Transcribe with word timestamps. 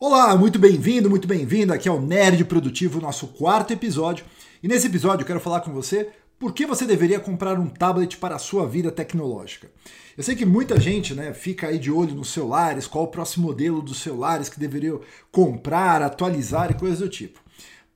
Olá, 0.00 0.36
muito 0.36 0.58
bem-vindo, 0.58 1.08
muito 1.08 1.28
bem-vindo. 1.28 1.72
Aqui 1.72 1.88
é 1.88 1.92
o 1.92 2.00
Nerd 2.00 2.44
Produtivo, 2.46 3.00
nosso 3.00 3.28
quarto 3.28 3.72
episódio. 3.72 4.24
E 4.60 4.66
nesse 4.66 4.88
episódio 4.88 5.22
eu 5.22 5.26
quero 5.26 5.38
falar 5.38 5.60
com 5.60 5.72
você 5.72 6.08
por 6.36 6.52
que 6.52 6.66
você 6.66 6.84
deveria 6.84 7.20
comprar 7.20 7.58
um 7.60 7.68
tablet 7.68 8.16
para 8.16 8.34
a 8.34 8.40
sua 8.40 8.66
vida 8.66 8.90
tecnológica. 8.90 9.70
Eu 10.16 10.24
sei 10.24 10.34
que 10.34 10.44
muita 10.44 10.80
gente 10.80 11.14
né, 11.14 11.32
fica 11.32 11.68
aí 11.68 11.78
de 11.78 11.92
olho 11.92 12.12
nos 12.12 12.30
celulares, 12.30 12.88
qual 12.88 13.04
o 13.04 13.08
próximo 13.08 13.46
modelo 13.46 13.80
dos 13.80 13.98
celulares 13.98 14.48
que 14.48 14.58
deveriam 14.58 15.00
comprar, 15.30 16.02
atualizar 16.02 16.72
e 16.72 16.74
coisas 16.74 16.98
do 16.98 17.08
tipo. 17.08 17.40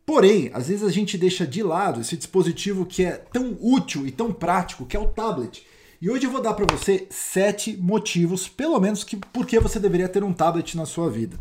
Porém, 0.07 0.51
às 0.55 0.69
vezes 0.69 0.85
a 0.85 0.93
gente 0.93 1.19
deixa 1.19 1.45
de 1.45 1.65
lado 1.65 2.01
esse 2.01 2.17
dispositivo 2.17 2.87
que 2.87 3.05
é 3.05 3.13
tão 3.13 3.59
útil 3.61 4.07
e 4.07 4.13
tão 4.13 4.33
prático, 4.33 4.87
que 4.87 4.97
é 4.97 5.01
o 5.01 5.09
tablet. 5.09 5.67
E 6.01 6.09
hoje 6.09 6.27
eu 6.27 6.31
vou 6.31 6.41
dar 6.41 6.55
para 6.55 6.77
você 6.77 7.09
sete 7.11 7.77
motivos, 7.77 8.49
pelo 8.49 8.79
menos, 8.79 9.03
que 9.03 9.17
por 9.17 9.45
que 9.45 9.59
você 9.59 9.81
deveria 9.81 10.09
ter 10.09 10.23
um 10.23 10.33
tablet 10.33 10.77
na 10.77 10.87
sua 10.87 11.11
vida. 11.11 11.37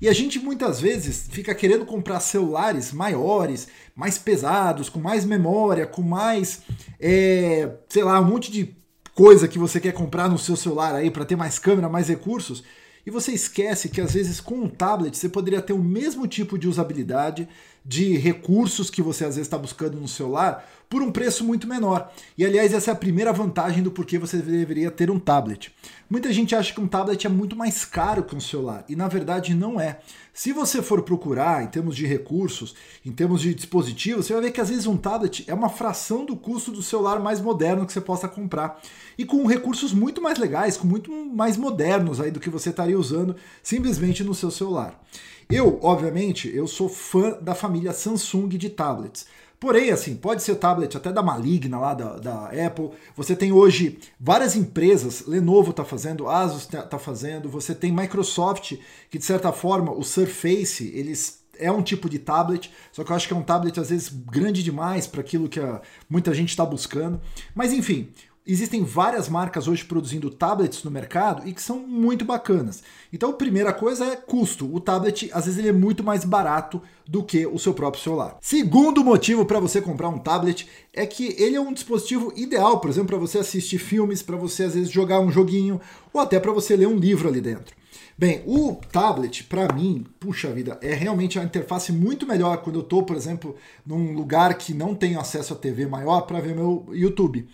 E 0.00 0.08
a 0.08 0.12
gente 0.12 0.38
muitas 0.38 0.80
vezes 0.80 1.26
fica 1.30 1.54
querendo 1.54 1.84
comprar 1.84 2.20
celulares 2.20 2.92
maiores, 2.92 3.68
mais 3.94 4.16
pesados, 4.16 4.88
com 4.88 4.98
mais 4.98 5.24
memória, 5.24 5.86
com 5.86 6.00
mais, 6.00 6.62
é, 6.98 7.70
sei 7.88 8.02
lá, 8.02 8.18
um 8.18 8.24
monte 8.24 8.50
de 8.50 8.74
coisa 9.14 9.46
que 9.46 9.58
você 9.58 9.78
quer 9.78 9.92
comprar 9.92 10.28
no 10.28 10.38
seu 10.38 10.56
celular 10.56 10.94
aí 10.94 11.10
para 11.10 11.26
ter 11.26 11.36
mais 11.36 11.58
câmera, 11.58 11.88
mais 11.88 12.08
recursos. 12.08 12.64
E 13.04 13.10
você 13.10 13.32
esquece 13.32 13.88
que 13.90 14.00
às 14.00 14.14
vezes 14.14 14.40
com 14.40 14.54
um 14.54 14.68
tablet 14.68 15.16
você 15.16 15.28
poderia 15.28 15.60
ter 15.60 15.74
o 15.74 15.78
mesmo 15.78 16.26
tipo 16.26 16.58
de 16.58 16.68
usabilidade, 16.68 17.46
de 17.84 18.16
recursos 18.16 18.88
que 18.88 19.02
você 19.02 19.24
às 19.24 19.36
vezes 19.36 19.46
está 19.46 19.58
buscando 19.58 20.00
no 20.00 20.08
celular 20.08 20.66
por 20.90 21.02
um 21.02 21.12
preço 21.12 21.44
muito 21.44 21.68
menor. 21.68 22.12
E 22.36 22.44
aliás, 22.44 22.74
essa 22.74 22.90
é 22.90 22.92
a 22.92 22.96
primeira 22.96 23.32
vantagem 23.32 23.80
do 23.80 23.92
porquê 23.92 24.18
você 24.18 24.38
deveria 24.38 24.90
ter 24.90 25.08
um 25.08 25.20
tablet. 25.20 25.72
Muita 26.10 26.32
gente 26.32 26.56
acha 26.56 26.74
que 26.74 26.80
um 26.80 26.88
tablet 26.88 27.24
é 27.24 27.30
muito 27.30 27.54
mais 27.54 27.84
caro 27.84 28.24
que 28.24 28.34
um 28.34 28.40
celular, 28.40 28.84
e 28.88 28.96
na 28.96 29.06
verdade 29.06 29.54
não 29.54 29.80
é. 29.80 30.00
Se 30.34 30.52
você 30.52 30.82
for 30.82 31.02
procurar 31.02 31.62
em 31.62 31.68
termos 31.68 31.94
de 31.94 32.06
recursos, 32.06 32.74
em 33.06 33.12
termos 33.12 33.40
de 33.40 33.54
dispositivos, 33.54 34.26
você 34.26 34.32
vai 34.32 34.42
ver 34.42 34.50
que 34.50 34.60
às 34.60 34.68
vezes 34.68 34.86
um 34.86 34.96
tablet 34.96 35.44
é 35.46 35.54
uma 35.54 35.68
fração 35.68 36.24
do 36.24 36.34
custo 36.36 36.72
do 36.72 36.82
celular 36.82 37.20
mais 37.20 37.40
moderno 37.40 37.86
que 37.86 37.92
você 37.92 38.00
possa 38.00 38.26
comprar. 38.26 38.82
E 39.16 39.24
com 39.24 39.46
recursos 39.46 39.92
muito 39.92 40.20
mais 40.20 40.38
legais, 40.38 40.76
com 40.76 40.88
muito 40.88 41.12
mais 41.12 41.56
modernos 41.56 42.20
aí 42.20 42.32
do 42.32 42.40
que 42.40 42.50
você 42.50 42.70
estaria 42.70 42.98
usando 42.98 43.36
simplesmente 43.62 44.24
no 44.24 44.34
seu 44.34 44.50
celular. 44.50 45.00
Eu, 45.48 45.78
obviamente, 45.82 46.50
eu 46.52 46.66
sou 46.66 46.88
fã 46.88 47.38
da 47.40 47.54
família 47.54 47.92
Samsung 47.92 48.48
de 48.48 48.70
tablets. 48.70 49.26
Porém, 49.60 49.90
assim, 49.90 50.16
pode 50.16 50.42
ser 50.42 50.54
tablet 50.54 50.96
até 50.96 51.12
da 51.12 51.22
Maligna 51.22 51.78
lá 51.78 51.92
da, 51.92 52.16
da 52.16 52.44
Apple. 52.66 52.92
Você 53.14 53.36
tem 53.36 53.52
hoje 53.52 53.98
várias 54.18 54.56
empresas, 54.56 55.26
Lenovo 55.26 55.70
está 55.70 55.84
fazendo, 55.84 56.30
Asus 56.30 56.62
está 56.62 56.80
tá 56.82 56.98
fazendo, 56.98 57.46
você 57.46 57.74
tem 57.74 57.92
Microsoft, 57.92 58.78
que 59.10 59.18
de 59.18 59.24
certa 59.24 59.52
forma 59.52 59.92
o 59.92 60.02
Surface, 60.02 60.90
eles 60.94 61.40
é 61.58 61.70
um 61.70 61.82
tipo 61.82 62.08
de 62.08 62.18
tablet, 62.18 62.72
só 62.90 63.04
que 63.04 63.12
eu 63.12 63.16
acho 63.16 63.28
que 63.28 63.34
é 63.34 63.36
um 63.36 63.42
tablet 63.42 63.78
às 63.78 63.90
vezes 63.90 64.08
grande 64.08 64.62
demais 64.62 65.06
para 65.06 65.20
aquilo 65.20 65.46
que 65.46 65.60
a, 65.60 65.82
muita 66.08 66.32
gente 66.32 66.48
está 66.48 66.64
buscando. 66.64 67.20
Mas 67.54 67.70
enfim, 67.70 68.08
Existem 68.52 68.82
várias 68.82 69.28
marcas 69.28 69.68
hoje 69.68 69.84
produzindo 69.84 70.28
tablets 70.28 70.82
no 70.82 70.90
mercado 70.90 71.48
e 71.48 71.52
que 71.52 71.62
são 71.62 71.78
muito 71.78 72.24
bacanas. 72.24 72.82
Então, 73.12 73.30
a 73.30 73.34
primeira 73.34 73.72
coisa 73.72 74.04
é 74.04 74.16
custo. 74.16 74.68
O 74.74 74.80
tablet, 74.80 75.30
às 75.32 75.44
vezes, 75.44 75.56
ele 75.56 75.68
é 75.68 75.72
muito 75.72 76.02
mais 76.02 76.24
barato 76.24 76.82
do 77.06 77.22
que 77.22 77.46
o 77.46 77.60
seu 77.60 77.72
próprio 77.72 78.02
celular. 78.02 78.38
Segundo 78.40 79.04
motivo 79.04 79.46
para 79.46 79.60
você 79.60 79.80
comprar 79.80 80.08
um 80.08 80.18
tablet 80.18 80.68
é 80.92 81.06
que 81.06 81.36
ele 81.38 81.54
é 81.54 81.60
um 81.60 81.72
dispositivo 81.72 82.32
ideal, 82.34 82.80
por 82.80 82.90
exemplo, 82.90 83.10
para 83.10 83.18
você 83.18 83.38
assistir 83.38 83.78
filmes, 83.78 84.20
para 84.20 84.36
você 84.36 84.64
às 84.64 84.74
vezes 84.74 84.90
jogar 84.90 85.20
um 85.20 85.30
joguinho 85.30 85.80
ou 86.12 86.20
até 86.20 86.40
para 86.40 86.50
você 86.50 86.74
ler 86.74 86.88
um 86.88 86.96
livro 86.96 87.28
ali 87.28 87.40
dentro. 87.40 87.76
Bem, 88.18 88.42
o 88.46 88.80
tablet, 88.90 89.44
para 89.44 89.72
mim, 89.72 90.04
puxa 90.18 90.52
vida, 90.52 90.76
é 90.82 90.92
realmente 90.92 91.38
a 91.38 91.44
interface 91.44 91.92
muito 91.92 92.26
melhor 92.26 92.58
quando 92.58 92.80
eu 92.80 92.82
estou, 92.82 93.04
por 93.04 93.16
exemplo, 93.16 93.54
num 93.86 94.12
lugar 94.12 94.54
que 94.54 94.74
não 94.74 94.92
tenho 94.92 95.20
acesso 95.20 95.52
a 95.52 95.56
TV 95.56 95.86
maior 95.86 96.22
para 96.22 96.40
ver 96.40 96.54
meu 96.54 96.86
YouTube 96.90 97.48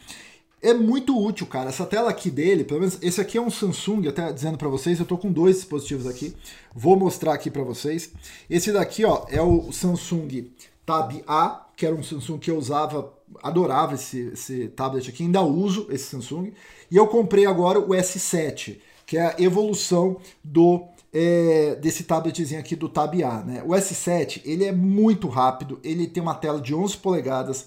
é 0.62 0.74
muito 0.74 1.16
útil, 1.16 1.46
cara. 1.46 1.68
Essa 1.68 1.86
tela 1.86 2.10
aqui 2.10 2.30
dele, 2.30 2.64
pelo 2.64 2.80
menos 2.80 2.98
esse 3.02 3.20
aqui 3.20 3.38
é 3.38 3.40
um 3.40 3.50
Samsung, 3.50 4.08
até 4.08 4.32
dizendo 4.32 4.58
para 4.58 4.68
vocês, 4.68 4.98
eu 4.98 5.06
tô 5.06 5.18
com 5.18 5.30
dois 5.30 5.56
dispositivos 5.56 6.06
aqui. 6.06 6.34
Vou 6.74 6.96
mostrar 6.96 7.34
aqui 7.34 7.50
para 7.50 7.62
vocês. 7.62 8.10
Esse 8.48 8.72
daqui, 8.72 9.04
ó, 9.04 9.26
é 9.28 9.40
o 9.40 9.70
Samsung 9.70 10.50
Tab 10.84 11.12
A, 11.26 11.66
que 11.76 11.84
era 11.84 11.94
um 11.94 12.02
Samsung 12.02 12.38
que 12.38 12.50
eu 12.50 12.56
usava, 12.56 13.12
adorava 13.42 13.94
esse, 13.94 14.30
esse 14.32 14.68
tablet 14.68 15.08
aqui, 15.08 15.24
ainda 15.24 15.42
uso 15.42 15.86
esse 15.90 16.04
Samsung. 16.04 16.52
E 16.90 16.96
eu 16.96 17.06
comprei 17.06 17.46
agora 17.46 17.78
o 17.78 17.88
S7, 17.88 18.78
que 19.04 19.18
é 19.18 19.26
a 19.26 19.34
evolução 19.38 20.16
do 20.42 20.86
é, 21.12 21.76
desse 21.76 22.04
tabletzinho 22.04 22.60
aqui 22.60 22.76
do 22.76 22.88
Tab 22.88 23.14
A, 23.22 23.42
né? 23.42 23.62
O 23.64 23.70
S7, 23.70 24.42
ele 24.44 24.64
é 24.64 24.72
muito 24.72 25.28
rápido, 25.28 25.80
ele 25.82 26.06
tem 26.06 26.22
uma 26.22 26.34
tela 26.34 26.60
de 26.60 26.74
11 26.74 26.96
polegadas, 26.98 27.66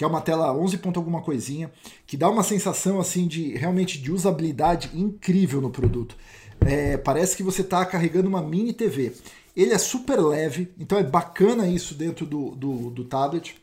que 0.00 0.04
é 0.04 0.06
uma 0.06 0.22
tela 0.22 0.50
11 0.50 0.78
ponto 0.78 0.98
alguma 0.98 1.20
coisinha, 1.20 1.70
que 2.06 2.16
dá 2.16 2.26
uma 2.30 2.42
sensação 2.42 2.98
assim 2.98 3.28
de 3.28 3.54
realmente 3.54 4.00
de 4.00 4.10
usabilidade 4.10 4.90
incrível 4.94 5.60
no 5.60 5.68
produto. 5.68 6.16
É, 6.58 6.96
parece 6.96 7.36
que 7.36 7.42
você 7.42 7.60
está 7.60 7.84
carregando 7.84 8.26
uma 8.26 8.40
mini 8.40 8.72
TV. 8.72 9.12
Ele 9.54 9.74
é 9.74 9.76
super 9.76 10.18
leve, 10.18 10.72
então 10.78 10.96
é 10.96 11.02
bacana 11.02 11.68
isso 11.68 11.94
dentro 11.94 12.24
do, 12.24 12.52
do, 12.52 12.88
do 12.88 13.04
tablet. 13.04 13.60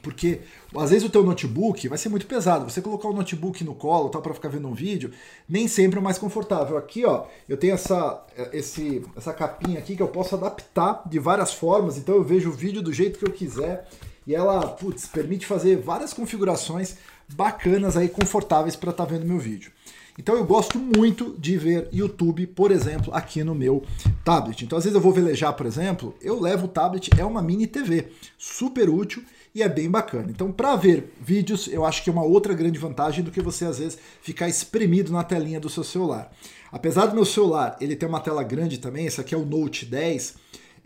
Porque 0.00 0.40
às 0.74 0.88
vezes 0.88 1.06
o 1.06 1.10
teu 1.10 1.22
notebook 1.22 1.88
vai 1.88 1.98
ser 1.98 2.08
muito 2.08 2.24
pesado. 2.24 2.64
Você 2.64 2.80
colocar 2.80 3.08
o 3.08 3.12
notebook 3.12 3.62
no 3.62 3.74
colo 3.74 4.08
tal 4.08 4.22
para 4.22 4.32
ficar 4.32 4.48
vendo 4.48 4.66
um 4.66 4.72
vídeo, 4.72 5.12
nem 5.46 5.68
sempre 5.68 5.98
é 5.98 6.02
mais 6.02 6.16
confortável. 6.16 6.78
Aqui, 6.78 7.04
ó, 7.04 7.26
eu 7.46 7.58
tenho 7.58 7.74
essa 7.74 8.24
esse 8.50 9.04
essa 9.14 9.34
capinha 9.34 9.78
aqui 9.78 9.94
que 9.94 10.02
eu 10.02 10.08
posso 10.08 10.34
adaptar 10.34 11.02
de 11.06 11.18
várias 11.18 11.52
formas. 11.52 11.98
Então 11.98 12.14
eu 12.14 12.24
vejo 12.24 12.48
o 12.48 12.52
vídeo 12.52 12.80
do 12.80 12.94
jeito 12.94 13.18
que 13.18 13.26
eu 13.26 13.32
quiser 13.32 13.86
e 14.26 14.34
ela, 14.34 14.66
putz, 14.66 15.06
permite 15.06 15.46
fazer 15.46 15.76
várias 15.76 16.12
configurações 16.12 16.96
bacanas 17.34 17.96
aí, 17.96 18.08
confortáveis 18.08 18.76
para 18.76 18.90
estar 18.90 19.06
tá 19.06 19.12
vendo 19.12 19.26
meu 19.26 19.38
vídeo. 19.38 19.70
Então 20.18 20.36
eu 20.36 20.44
gosto 20.44 20.78
muito 20.78 21.34
de 21.38 21.56
ver 21.56 21.88
YouTube, 21.92 22.46
por 22.48 22.70
exemplo, 22.70 23.10
aqui 23.14 23.42
no 23.42 23.54
meu 23.54 23.82
tablet. 24.22 24.64
Então 24.64 24.76
às 24.76 24.84
vezes 24.84 24.94
eu 24.94 25.00
vou 25.00 25.12
velejar, 25.12 25.54
por 25.54 25.64
exemplo, 25.64 26.14
eu 26.20 26.38
levo 26.38 26.66
o 26.66 26.68
tablet, 26.68 27.10
é 27.16 27.24
uma 27.24 27.40
mini 27.40 27.66
TV, 27.66 28.08
super 28.36 28.90
útil 28.90 29.22
e 29.54 29.62
é 29.62 29.68
bem 29.68 29.90
bacana. 29.90 30.26
Então 30.28 30.52
para 30.52 30.76
ver 30.76 31.14
vídeos, 31.20 31.68
eu 31.68 31.86
acho 31.86 32.04
que 32.04 32.10
é 32.10 32.12
uma 32.12 32.22
outra 32.22 32.52
grande 32.52 32.78
vantagem 32.78 33.24
do 33.24 33.30
que 33.30 33.40
você 33.40 33.64
às 33.64 33.78
vezes 33.78 33.98
ficar 34.20 34.46
espremido 34.46 35.10
na 35.10 35.24
telinha 35.24 35.58
do 35.58 35.70
seu 35.70 35.82
celular. 35.82 36.30
Apesar 36.70 37.06
do 37.06 37.14
meu 37.14 37.24
celular, 37.24 37.76
ele 37.80 37.96
ter 37.96 38.06
uma 38.06 38.20
tela 38.20 38.42
grande 38.42 38.78
também, 38.78 39.06
esse 39.06 39.20
aqui 39.20 39.34
é 39.34 39.38
o 39.38 39.46
Note 39.46 39.86
10, 39.86 40.34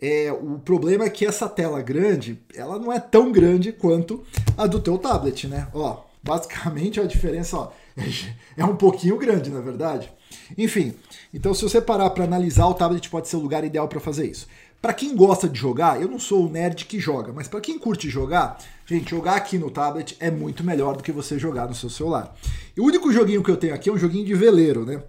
é, 0.07 0.31
o 0.31 0.59
problema 0.59 1.05
é 1.05 1.11
que 1.11 1.25
essa 1.25 1.49
tela 1.49 1.81
grande, 1.81 2.39
ela 2.55 2.79
não 2.79 2.93
é 2.93 3.01
tão 3.01 3.33
grande 3.33 3.73
quanto 3.73 4.23
a 4.55 4.67
do 4.67 4.79
teu 4.79 4.99
tablet, 4.99 5.49
né? 5.49 5.67
Ó, 5.73 6.03
basicamente 6.23 7.01
a 7.01 7.05
diferença 7.05 7.57
ó, 7.57 7.73
é 8.55 8.65
um 8.67 8.77
pouquinho 8.77 9.17
grande, 9.17 9.49
na 9.49 9.61
é 9.61 9.63
verdade. 9.63 10.13
Enfim, 10.59 10.95
então 11.33 11.55
se 11.55 11.63
você 11.63 11.81
parar 11.81 12.11
para 12.11 12.25
analisar, 12.25 12.67
o 12.67 12.75
tablet 12.75 13.09
pode 13.09 13.29
ser 13.29 13.37
o 13.37 13.41
lugar 13.41 13.65
ideal 13.65 13.89
para 13.89 13.99
fazer 13.99 14.27
isso. 14.31 14.47
Para 14.83 14.93
quem 14.93 15.17
gosta 15.17 15.49
de 15.49 15.59
jogar, 15.59 16.03
eu 16.03 16.09
não 16.09 16.19
sou 16.19 16.47
o 16.47 16.51
nerd 16.51 16.85
que 16.85 17.01
joga, 17.01 17.33
mas 17.33 17.49
para 17.49 17.63
quem 17.63 17.79
curte 17.79 18.11
jogar, 18.11 18.59
gente, 18.85 19.11
jogar 19.11 19.37
aqui 19.37 19.57
no 19.57 19.71
tablet 19.71 20.15
é 20.21 20.31
muito 20.31 20.63
melhor 20.63 20.99
do 20.99 21.03
que 21.03 21.11
você 21.11 21.39
jogar 21.39 21.67
no 21.67 21.75
seu 21.75 21.89
celular. 21.89 22.37
E 22.77 22.81
o 22.83 22.85
único 22.85 23.11
joguinho 23.11 23.43
que 23.43 23.51
eu 23.51 23.57
tenho 23.57 23.75
aqui 23.75 23.89
é 23.89 23.93
um 23.93 23.97
joguinho 23.97 24.27
de 24.27 24.35
veleiro, 24.35 24.85
né? 24.85 25.03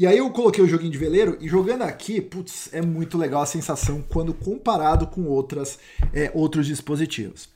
E 0.00 0.06
aí 0.06 0.16
eu 0.16 0.30
coloquei 0.30 0.64
o 0.64 0.66
joguinho 0.66 0.90
de 0.90 0.96
veleiro 0.96 1.36
e 1.42 1.46
jogando 1.46 1.82
aqui, 1.82 2.22
putz, 2.22 2.70
é 2.72 2.80
muito 2.80 3.18
legal 3.18 3.42
a 3.42 3.46
sensação 3.46 4.02
quando 4.08 4.32
comparado 4.32 5.06
com 5.06 5.26
outras, 5.26 5.78
é, 6.10 6.30
outros 6.32 6.66
dispositivos. 6.66 7.50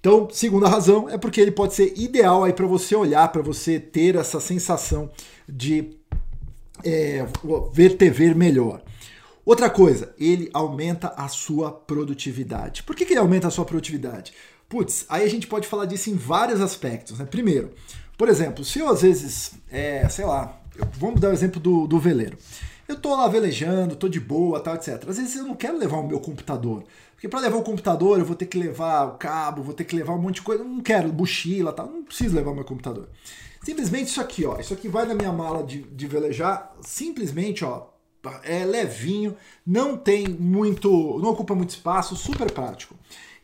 Então, 0.00 0.26
segunda 0.32 0.70
razão 0.70 1.06
é 1.10 1.18
porque 1.18 1.38
ele 1.38 1.50
pode 1.50 1.74
ser 1.74 1.92
ideal 1.94 2.44
aí 2.44 2.54
para 2.54 2.66
você 2.66 2.96
olhar, 2.96 3.28
para 3.28 3.42
você 3.42 3.78
ter 3.78 4.16
essa 4.16 4.40
sensação 4.40 5.10
de 5.46 5.90
é, 6.82 7.26
ver 7.74 7.98
TV 7.98 8.32
melhor. 8.32 8.82
Outra 9.44 9.68
coisa, 9.68 10.14
ele 10.18 10.48
aumenta 10.54 11.08
a 11.08 11.28
sua 11.28 11.70
produtividade. 11.70 12.84
Por 12.84 12.96
que, 12.96 13.04
que 13.04 13.12
ele 13.12 13.20
aumenta 13.20 13.48
a 13.48 13.50
sua 13.50 13.66
produtividade? 13.66 14.32
Putz, 14.66 15.04
aí 15.10 15.24
a 15.24 15.28
gente 15.28 15.46
pode 15.46 15.68
falar 15.68 15.84
disso 15.84 16.08
em 16.08 16.14
vários 16.14 16.62
aspectos. 16.62 17.18
Né? 17.18 17.26
Primeiro, 17.26 17.74
por 18.16 18.30
exemplo, 18.30 18.64
se 18.64 18.78
eu 18.78 18.88
às 18.88 19.02
vezes, 19.02 19.52
é, 19.70 20.08
sei 20.08 20.24
lá, 20.24 20.61
vamos 20.94 21.20
dar 21.20 21.30
o 21.30 21.32
exemplo 21.32 21.60
do, 21.60 21.86
do 21.86 21.98
veleiro. 21.98 22.36
Eu 22.88 23.00
tô 23.00 23.14
lá 23.14 23.28
velejando, 23.28 23.96
tô 23.96 24.08
de 24.08 24.20
boa, 24.20 24.60
tal, 24.60 24.74
etc. 24.74 25.08
Às 25.08 25.16
vezes 25.16 25.36
eu 25.36 25.44
não 25.44 25.54
quero 25.54 25.78
levar 25.78 25.98
o 25.98 26.06
meu 26.06 26.20
computador. 26.20 26.84
Porque 27.12 27.28
para 27.28 27.40
levar 27.40 27.56
o 27.56 27.62
computador 27.62 28.18
eu 28.18 28.24
vou 28.24 28.34
ter 28.34 28.46
que 28.46 28.58
levar 28.58 29.04
o 29.04 29.12
cabo, 29.12 29.62
vou 29.62 29.74
ter 29.74 29.84
que 29.84 29.94
levar 29.94 30.12
um 30.14 30.18
monte 30.18 30.36
de 30.36 30.42
coisa. 30.42 30.62
Eu 30.62 30.68
não 30.68 30.80
quero, 30.80 31.12
mochila, 31.12 31.72
tal. 31.72 31.86
Não 31.86 32.02
preciso 32.02 32.34
levar 32.34 32.50
o 32.50 32.54
meu 32.54 32.64
computador. 32.64 33.08
Simplesmente 33.62 34.08
isso 34.08 34.20
aqui, 34.20 34.44
ó. 34.44 34.58
Isso 34.58 34.74
aqui 34.74 34.88
vai 34.88 35.06
na 35.06 35.14
minha 35.14 35.32
mala 35.32 35.62
de, 35.62 35.82
de 35.82 36.06
velejar. 36.06 36.74
Simplesmente, 36.82 37.64
ó. 37.64 37.86
É 38.44 38.64
levinho, 38.64 39.36
não 39.66 39.96
tem 39.96 40.28
muito. 40.28 41.18
não 41.20 41.30
ocupa 41.30 41.54
muito 41.54 41.70
espaço, 41.70 42.14
super 42.14 42.50
prático. 42.52 42.94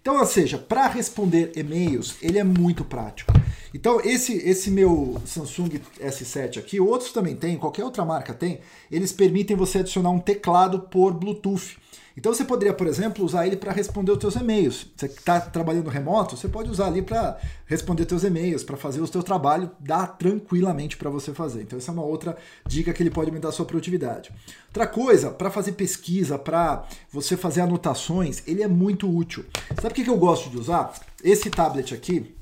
Então, 0.09 0.21
ou 0.21 0.27
seja, 0.27 0.57
para 0.57 0.87
responder 0.87 1.53
e-mails, 1.55 2.17
ele 2.23 2.39
é 2.39 2.43
muito 2.43 2.83
prático. 2.83 3.31
Então, 3.75 4.01
esse, 4.01 4.39
esse 4.39 4.71
meu 4.71 5.21
Samsung 5.27 5.83
S7 6.01 6.57
aqui, 6.57 6.81
outros 6.81 7.13
também 7.13 7.37
tem, 7.37 7.59
qualquer 7.59 7.85
outra 7.85 8.07
marca 8.07 8.33
tem, 8.33 8.59
eles 8.91 9.13
permitem 9.13 9.55
você 9.55 9.81
adicionar 9.81 10.09
um 10.09 10.19
teclado 10.19 10.81
por 10.81 11.13
Bluetooth. 11.13 11.77
Então 12.19 12.35
você 12.35 12.45
poderia, 12.45 12.75
por 12.75 12.89
exemplo, 12.89 13.25
usar 13.25 13.47
ele 13.47 13.57
para 13.57 13.71
responder 13.71 14.11
os 14.11 14.19
seus 14.19 14.35
e-mails. 14.35 14.89
Você 14.97 15.07
está 15.07 15.41
trabalhando 15.41 15.89
remoto, 15.89 16.37
você 16.37 16.49
pode 16.49 16.69
usar 16.69 16.87
ali 16.87 17.01
para 17.01 17.39
responder 17.65 18.09
seus 18.09 18.25
e-mails, 18.25 18.65
para 18.65 18.77
fazer 18.77 19.01
o 19.01 19.07
seu 19.07 19.23
trabalho, 19.23 19.71
dá 19.79 20.05
tranquilamente 20.05 20.97
para 20.97 21.09
você 21.11 21.33
fazer. 21.33 21.63
Então 21.63 21.79
essa 21.79 21.93
é 21.93 21.95
uma 21.95 22.03
outra 22.03 22.37
dica 22.67 22.93
que 22.93 23.05
ele 23.05 23.11
pode 23.11 23.31
aumentar 23.31 23.51
a 23.51 23.53
sua 23.53 23.65
produtividade. 23.65 24.33
Outra 24.67 24.89
coisa, 24.89 25.31
para 25.31 25.49
fazer 25.49 25.73
pesquisa, 25.73 26.37
para 26.37 26.85
você 27.13 27.37
fazer 27.37 27.61
anotações, 27.61 28.43
ele 28.49 28.65
é 28.65 28.69
muito 28.69 29.09
útil. 29.09 29.45
Sabe 29.81 29.93
o 29.93 30.05
que 30.05 30.11
eu 30.11 30.19
gosto 30.19 30.51
de 30.51 30.59
usar? 30.59 30.93
Esse 31.23 31.49
tablet 31.51 31.95
aqui, 31.95 32.35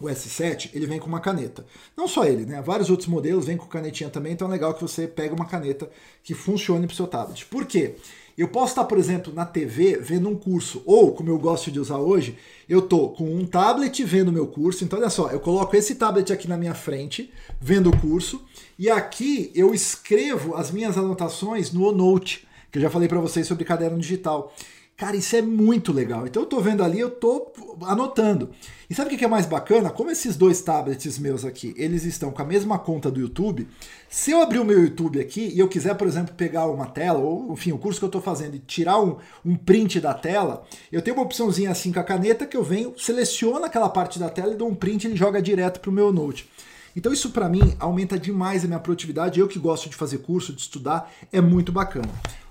o 0.00 0.06
S7, 0.06 0.70
ele 0.74 0.84
vem 0.84 0.98
com 0.98 1.06
uma 1.06 1.20
caneta. 1.20 1.64
Não 1.96 2.08
só 2.08 2.24
ele, 2.24 2.44
né? 2.44 2.60
Vários 2.60 2.90
outros 2.90 3.08
modelos 3.08 3.46
vêm 3.46 3.56
com 3.56 3.66
canetinha 3.66 4.10
também, 4.10 4.32
então 4.32 4.48
é 4.48 4.50
legal 4.50 4.74
que 4.74 4.82
você 4.82 5.06
pegue 5.06 5.32
uma 5.32 5.46
caneta 5.46 5.88
que 6.24 6.34
funcione 6.34 6.88
para 6.88 6.92
o 6.92 6.96
seu 6.96 7.06
tablet. 7.06 7.46
Por 7.46 7.64
quê? 7.64 7.94
Eu 8.36 8.48
posso 8.48 8.72
estar, 8.72 8.84
por 8.84 8.98
exemplo, 8.98 9.32
na 9.32 9.46
TV 9.46 9.96
vendo 9.96 10.28
um 10.28 10.36
curso, 10.36 10.82
ou, 10.84 11.12
como 11.12 11.30
eu 11.30 11.38
gosto 11.38 11.70
de 11.70 11.80
usar 11.80 11.96
hoje, 11.96 12.36
eu 12.68 12.80
estou 12.80 13.10
com 13.14 13.24
um 13.34 13.46
tablet 13.46 14.04
vendo 14.04 14.30
meu 14.30 14.46
curso. 14.46 14.84
Então, 14.84 14.98
olha 14.98 15.08
só, 15.08 15.30
eu 15.30 15.40
coloco 15.40 15.74
esse 15.74 15.94
tablet 15.94 16.30
aqui 16.30 16.46
na 16.46 16.58
minha 16.58 16.74
frente, 16.74 17.32
vendo 17.58 17.88
o 17.88 17.96
curso, 17.96 18.44
e 18.78 18.90
aqui 18.90 19.50
eu 19.54 19.72
escrevo 19.72 20.54
as 20.54 20.70
minhas 20.70 20.98
anotações 20.98 21.72
no 21.72 21.84
OneNote, 21.84 22.46
que 22.70 22.76
eu 22.76 22.82
já 22.82 22.90
falei 22.90 23.08
para 23.08 23.20
vocês 23.20 23.46
sobre 23.46 23.64
caderno 23.64 23.98
digital. 23.98 24.54
Cara, 24.96 25.14
isso 25.14 25.36
é 25.36 25.42
muito 25.42 25.92
legal. 25.92 26.26
Então 26.26 26.42
eu 26.42 26.46
tô 26.46 26.58
vendo 26.58 26.82
ali, 26.82 26.98
eu 26.98 27.10
tô 27.10 27.52
anotando. 27.82 28.50
E 28.88 28.94
sabe 28.94 29.14
o 29.14 29.18
que 29.18 29.24
é 29.24 29.28
mais 29.28 29.44
bacana? 29.44 29.90
Como 29.90 30.10
esses 30.10 30.36
dois 30.36 30.62
tablets 30.62 31.18
meus 31.18 31.44
aqui, 31.44 31.74
eles 31.76 32.04
estão 32.04 32.30
com 32.30 32.40
a 32.40 32.44
mesma 32.46 32.78
conta 32.78 33.10
do 33.10 33.20
YouTube, 33.20 33.68
se 34.08 34.30
eu 34.30 34.40
abrir 34.40 34.58
o 34.58 34.64
meu 34.64 34.80
YouTube 34.80 35.20
aqui 35.20 35.52
e 35.54 35.58
eu 35.58 35.68
quiser, 35.68 35.94
por 35.96 36.06
exemplo, 36.06 36.34
pegar 36.34 36.66
uma 36.66 36.86
tela, 36.86 37.18
ou 37.18 37.52
enfim, 37.52 37.72
o 37.72 37.78
curso 37.78 37.98
que 37.98 38.04
eu 38.04 38.08
estou 38.08 38.22
fazendo 38.22 38.54
e 38.54 38.58
tirar 38.58 38.98
um, 38.98 39.18
um 39.44 39.54
print 39.54 40.00
da 40.00 40.14
tela, 40.14 40.64
eu 40.90 41.02
tenho 41.02 41.16
uma 41.16 41.24
opçãozinha 41.24 41.70
assim 41.70 41.92
com 41.92 42.00
a 42.00 42.04
caneta 42.04 42.46
que 42.46 42.56
eu 42.56 42.62
venho, 42.62 42.94
seleciono 42.98 43.66
aquela 43.66 43.90
parte 43.90 44.18
da 44.18 44.30
tela 44.30 44.54
e 44.54 44.56
dou 44.56 44.68
um 44.68 44.74
print 44.74 45.04
e 45.04 45.08
ele 45.08 45.16
joga 45.16 45.42
direto 45.42 45.78
para 45.80 45.90
o 45.90 45.92
meu 45.92 46.10
Note. 46.10 46.48
Então 46.96 47.12
isso 47.12 47.30
para 47.30 47.50
mim 47.50 47.76
aumenta 47.78 48.18
demais 48.18 48.64
a 48.64 48.66
minha 48.66 48.80
produtividade. 48.80 49.38
Eu 49.38 49.46
que 49.46 49.58
gosto 49.58 49.90
de 49.90 49.96
fazer 49.96 50.18
curso, 50.18 50.54
de 50.54 50.62
estudar, 50.62 51.12
é 51.30 51.42
muito 51.42 51.70
bacana. 51.70 52.08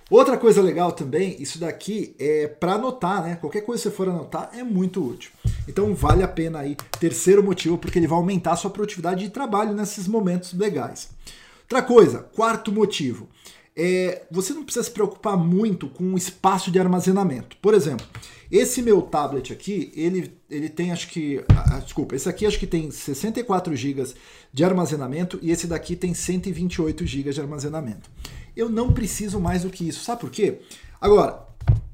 Outra 0.10 0.38
coisa 0.38 0.62
legal 0.62 0.92
também, 0.92 1.36
isso 1.42 1.60
daqui 1.60 2.16
é 2.19 2.48
para 2.48 2.74
anotar, 2.74 3.24
né? 3.24 3.36
Qualquer 3.38 3.62
coisa 3.62 3.81
que 3.81 3.90
você 3.90 3.96
for 3.96 4.07
anotar 4.07 4.52
é 4.54 4.63
muito 4.63 5.04
útil. 5.04 5.31
Então 5.68 5.96
vale 5.96 6.22
a 6.22 6.28
pena 6.28 6.60
aí. 6.60 6.78
Terceiro 7.00 7.44
motivo, 7.44 7.78
porque 7.78 7.98
ele 7.98 8.07
vai 8.07 8.18
aumentar 8.18 8.52
a 8.52 8.56
sua 8.56 8.69
produtividade 8.69 9.24
de 9.24 9.31
trabalho 9.31 9.74
nesses 9.74 10.07
momentos 10.07 10.54
legais. 10.54 11.10
Outra 11.63 11.81
coisa, 11.81 12.19
quarto 12.19 12.72
motivo. 12.72 13.28
É, 13.75 14.22
você 14.31 14.54
não 14.54 14.63
precisa 14.63 14.86
se 14.86 14.92
preocupar 14.92 15.36
muito 15.36 15.90
com 15.90 16.13
o 16.13 16.18
espaço 16.18 16.72
de 16.72 16.80
armazenamento. 16.80 17.58
Por 17.58 17.74
exemplo, 17.74 18.06
esse 18.51 18.81
meu 18.81 19.01
tablet 19.01 19.51
aqui, 19.51 19.92
ele, 19.96 20.31
ele 20.50 20.69
tem 20.69 20.92
acho 20.92 21.10
que. 21.10 21.44
Ah, 21.50 21.80
desculpa, 21.80 22.16
esse 22.16 22.30
aqui 22.30 22.46
acho 22.46 22.60
que 22.60 22.68
tem 22.68 22.92
64 22.92 23.75
GB 23.75 24.13
de 24.54 24.63
armazenamento 24.63 25.40
e 25.42 25.51
esse 25.51 25.66
daqui 25.66 25.96
tem 25.96 26.13
128 26.13 27.06
GB 27.06 27.31
de 27.31 27.42
armazenamento. 27.42 28.10
Eu 28.56 28.69
não 28.69 28.92
preciso 28.92 29.40
mais 29.40 29.63
do 29.63 29.69
que 29.69 29.88
isso. 29.88 30.04
Sabe 30.04 30.22
por 30.22 30.30
quê? 30.30 30.60
Agora, 31.00 31.46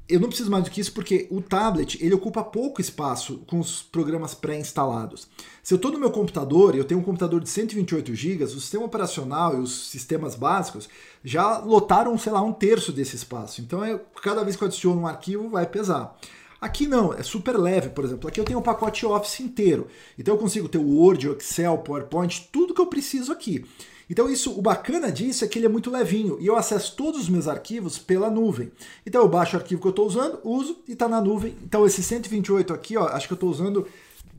eu 0.08 0.20
não 0.20 0.28
preciso 0.28 0.50
mais 0.50 0.64
do 0.64 0.70
que 0.70 0.80
isso 0.80 0.92
porque 0.92 1.26
o 1.30 1.40
tablet 1.40 1.98
ele 2.04 2.14
ocupa 2.14 2.44
pouco 2.44 2.80
espaço 2.80 3.38
com 3.46 3.58
os 3.58 3.82
programas 3.82 4.34
pré-instalados. 4.34 5.26
Se 5.62 5.72
eu 5.72 5.76
estou 5.76 5.90
no 5.90 5.98
meu 5.98 6.10
computador 6.10 6.74
e 6.74 6.78
eu 6.78 6.84
tenho 6.84 7.00
um 7.00 7.04
computador 7.04 7.40
de 7.40 7.48
128 7.48 8.14
GB, 8.14 8.44
o 8.44 8.48
sistema 8.48 8.84
operacional 8.84 9.56
e 9.56 9.60
os 9.60 9.88
sistemas 9.88 10.34
básicos 10.34 10.88
já 11.24 11.58
lotaram, 11.58 12.18
sei 12.18 12.32
lá, 12.32 12.42
um 12.42 12.52
terço 12.52 12.92
desse 12.92 13.16
espaço. 13.16 13.60
Então, 13.60 13.84
eu, 13.86 14.00
cada 14.22 14.44
vez 14.44 14.54
que 14.56 14.62
eu 14.62 14.66
adiciono 14.66 15.00
um 15.00 15.06
arquivo, 15.06 15.48
vai 15.48 15.66
pesar. 15.66 16.14
Aqui 16.62 16.86
não, 16.86 17.12
é 17.12 17.24
super 17.24 17.58
leve, 17.58 17.88
por 17.88 18.04
exemplo. 18.04 18.28
Aqui 18.28 18.38
eu 18.38 18.44
tenho 18.44 18.60
o 18.60 18.62
pacote 18.62 19.04
Office 19.04 19.40
inteiro. 19.40 19.88
Então 20.16 20.34
eu 20.34 20.38
consigo 20.38 20.68
ter 20.68 20.78
o 20.78 20.96
Word, 20.96 21.28
o 21.28 21.36
Excel, 21.36 21.76
PowerPoint, 21.78 22.48
tudo 22.52 22.72
que 22.72 22.80
eu 22.80 22.86
preciso 22.86 23.32
aqui. 23.32 23.64
Então 24.08 24.30
isso, 24.30 24.56
o 24.56 24.62
bacana 24.62 25.10
disso 25.10 25.44
é 25.44 25.48
que 25.48 25.58
ele 25.58 25.66
é 25.66 25.68
muito 25.68 25.90
levinho 25.90 26.38
e 26.40 26.46
eu 26.46 26.54
acesso 26.54 26.94
todos 26.94 27.22
os 27.22 27.28
meus 27.28 27.48
arquivos 27.48 27.98
pela 27.98 28.30
nuvem. 28.30 28.70
Então 29.04 29.22
eu 29.22 29.28
baixo 29.28 29.56
o 29.56 29.58
arquivo 29.58 29.80
que 29.80 29.88
eu 29.88 29.90
estou 29.90 30.06
usando, 30.06 30.38
uso 30.44 30.78
e 30.86 30.92
está 30.92 31.08
na 31.08 31.20
nuvem. 31.20 31.56
Então 31.64 31.84
esse 31.84 32.00
128 32.00 32.72
aqui, 32.72 32.96
ó, 32.96 33.08
acho 33.08 33.26
que 33.26 33.32
eu 33.32 33.36
estou 33.36 33.50
usando 33.50 33.84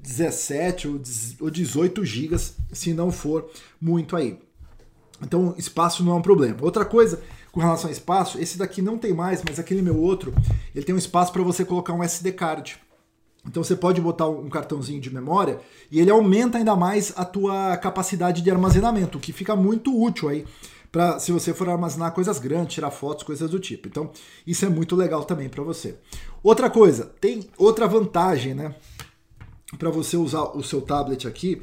17 0.02 0.88
ou 1.42 1.50
18 1.50 2.06
gigas, 2.06 2.56
se 2.72 2.94
não 2.94 3.12
for 3.12 3.50
muito 3.82 4.16
aí. 4.16 4.40
Então 5.22 5.54
espaço 5.58 6.02
não 6.06 6.14
é 6.14 6.16
um 6.16 6.22
problema. 6.22 6.58
Outra 6.62 6.86
coisa 6.86 7.22
com 7.54 7.60
relação 7.60 7.88
a 7.88 7.94
espaço, 7.94 8.42
esse 8.42 8.58
daqui 8.58 8.82
não 8.82 8.98
tem 8.98 9.14
mais, 9.14 9.44
mas 9.48 9.60
aquele 9.60 9.84
meu 9.84 9.96
outro, 9.96 10.34
ele 10.74 10.84
tem 10.84 10.94
um 10.94 10.98
espaço 10.98 11.32
para 11.32 11.44
você 11.44 11.64
colocar 11.64 11.94
um 11.94 12.04
SD 12.04 12.32
card. 12.32 12.80
Então 13.48 13.64
você 13.64 13.76
pode 13.76 14.02
botar 14.02 14.28
um 14.28 14.50
cartãozinho 14.50 15.00
de 15.00 15.14
memória 15.14 15.60
e 15.92 16.00
ele 16.00 16.10
aumenta 16.10 16.58
ainda 16.58 16.76
mais 16.76 17.14
a 17.16 17.24
tua 17.24 17.78
capacidade 17.78 18.42
de 18.42 18.50
armazenamento, 18.50 19.20
o 19.20 19.22
que 19.22 19.32
fica 19.32 19.56
muito 19.56 19.96
útil 19.96 20.30
aí 20.30 20.46
para 20.92 21.20
se 21.20 21.32
você 21.32 21.54
for 21.54 21.70
armazenar 21.70 22.12
coisas 22.12 22.40
grandes, 22.40 22.74
tirar 22.74 22.90
fotos, 22.90 23.24
coisas 23.24 23.48
do 23.48 23.60
tipo. 23.60 23.88
Então, 23.88 24.10
isso 24.48 24.66
é 24.66 24.70
muito 24.70 24.96
legal 24.96 25.24
também 25.24 25.48
para 25.48 25.64
você. 25.64 25.96
Outra 26.42 26.72
coisa, 26.72 27.06
tem 27.22 27.48
outra 27.56 27.88
vantagem, 27.88 28.56
né? 28.56 28.74
Para 29.78 29.92
você 29.92 30.18
usar 30.18 30.56
o 30.56 30.64
seu 30.64 30.82
tablet 30.82 31.28
aqui, 31.28 31.62